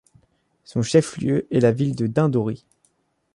[0.63, 2.65] Son chef-lieu est la ville de Dindori.